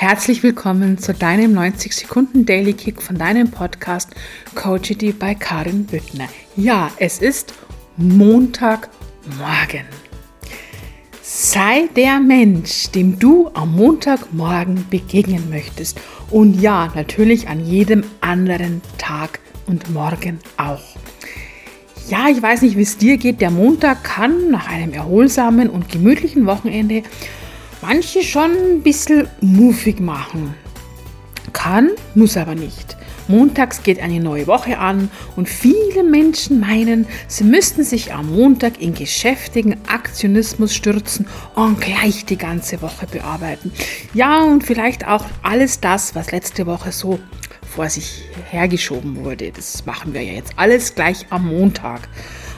Herzlich 0.00 0.44
willkommen 0.44 0.96
zu 0.96 1.12
deinem 1.12 1.54
90 1.54 1.92
Sekunden 1.92 2.46
Daily 2.46 2.72
Kick 2.72 3.02
von 3.02 3.18
deinem 3.18 3.50
Podcast 3.50 4.10
Coachity 4.54 5.10
bei 5.10 5.34
Karin 5.34 5.86
Büttner. 5.86 6.28
Ja, 6.54 6.92
es 6.98 7.18
ist 7.18 7.52
Montagmorgen. 7.96 9.86
Sei 11.20 11.88
der 11.96 12.20
Mensch, 12.20 12.92
dem 12.92 13.18
du 13.18 13.50
am 13.54 13.74
Montagmorgen 13.74 14.86
begegnen 14.88 15.50
möchtest. 15.50 16.00
Und 16.30 16.60
ja, 16.60 16.92
natürlich 16.94 17.48
an 17.48 17.66
jedem 17.66 18.04
anderen 18.20 18.82
Tag 18.98 19.40
und 19.66 19.92
Morgen 19.92 20.38
auch. 20.58 20.94
Ja, 22.08 22.28
ich 22.28 22.40
weiß 22.40 22.62
nicht, 22.62 22.76
wie 22.76 22.82
es 22.82 22.98
dir 22.98 23.16
geht. 23.16 23.40
Der 23.40 23.50
Montag 23.50 24.04
kann 24.04 24.48
nach 24.48 24.68
einem 24.68 24.92
erholsamen 24.92 25.68
und 25.68 25.88
gemütlichen 25.88 26.46
Wochenende 26.46 27.02
manche 27.82 28.22
schon 28.22 28.50
ein 28.50 28.82
bisschen 28.82 29.28
muffig 29.40 30.00
machen. 30.00 30.54
Kann, 31.52 31.90
muss 32.14 32.36
aber 32.36 32.54
nicht. 32.54 32.96
Montags 33.28 33.82
geht 33.82 34.00
eine 34.00 34.20
neue 34.20 34.46
Woche 34.46 34.78
an 34.78 35.10
und 35.36 35.48
viele 35.48 36.02
Menschen 36.02 36.60
meinen, 36.60 37.06
sie 37.26 37.44
müssten 37.44 37.84
sich 37.84 38.14
am 38.14 38.34
Montag 38.34 38.80
in 38.80 38.94
geschäftigen 38.94 39.76
Aktionismus 39.86 40.74
stürzen 40.74 41.26
und 41.54 41.80
gleich 41.80 42.24
die 42.24 42.38
ganze 42.38 42.80
Woche 42.80 43.06
bearbeiten. 43.06 43.70
Ja, 44.14 44.42
und 44.44 44.64
vielleicht 44.64 45.06
auch 45.06 45.26
alles 45.42 45.80
das, 45.80 46.14
was 46.14 46.32
letzte 46.32 46.66
Woche 46.66 46.90
so 46.90 47.18
vor 47.68 47.90
sich 47.90 48.22
hergeschoben 48.50 49.24
wurde. 49.24 49.52
Das 49.52 49.84
machen 49.84 50.14
wir 50.14 50.22
ja 50.22 50.32
jetzt 50.32 50.52
alles 50.56 50.94
gleich 50.94 51.26
am 51.28 51.48
Montag. 51.48 52.08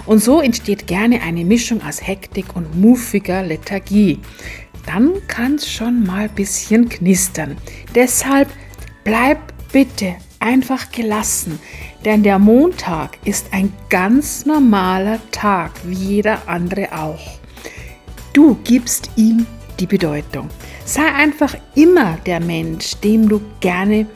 Und 0.06 0.22
so 0.22 0.40
entsteht 0.40 0.86
gerne 0.86 1.20
eine 1.22 1.44
Mischung 1.44 1.82
aus 1.82 2.06
Hektik 2.06 2.54
und 2.54 2.80
muffiger 2.80 3.42
Lethargie 3.42 4.20
dann 4.86 5.12
kann 5.26 5.56
es 5.56 5.70
schon 5.70 6.04
mal 6.04 6.28
ein 6.28 6.34
bisschen 6.34 6.88
knistern. 6.88 7.56
Deshalb 7.94 8.48
bleib 9.04 9.38
bitte 9.72 10.16
einfach 10.40 10.90
gelassen, 10.90 11.58
denn 12.04 12.22
der 12.22 12.38
Montag 12.38 13.18
ist 13.24 13.52
ein 13.52 13.72
ganz 13.88 14.46
normaler 14.46 15.18
Tag, 15.30 15.72
wie 15.84 15.94
jeder 15.94 16.48
andere 16.48 16.88
auch. 16.92 17.38
Du 18.32 18.56
gibst 18.64 19.10
ihm 19.16 19.46
die 19.78 19.86
Bedeutung. 19.86 20.48
Sei 20.84 21.06
einfach 21.12 21.54
immer 21.74 22.18
der 22.26 22.40
Mensch, 22.40 22.96
dem 22.96 23.28
du 23.28 23.40
gerne 23.60 24.06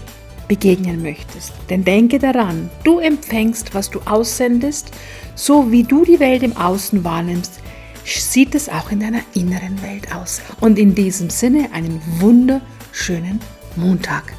begegnen 0.49 1.03
möchtest. 1.03 1.53
Denn 1.71 1.85
denke 1.85 2.19
daran, 2.19 2.71
du 2.85 2.99
empfängst, 2.99 3.75
was 3.75 3.91
du 3.91 4.01
aussendest, 4.05 4.91
so 5.35 5.71
wie 5.73 5.83
du 5.83 6.05
die 6.05 6.21
Welt 6.21 6.43
im 6.43 6.57
Außen 6.57 7.03
wahrnimmst, 7.03 7.61
sieht 8.05 8.55
es 8.55 8.69
auch 8.69 8.91
in 8.91 9.01
deiner 9.01 9.23
inneren 9.35 9.81
Welt 9.83 10.15
aus. 10.15 10.41
Und 10.61 10.79
in 10.79 10.95
diesem 10.95 11.31
Sinne 11.31 11.71
einen 11.73 12.01
wunderschönen 12.21 13.41
Montag. 13.77 14.35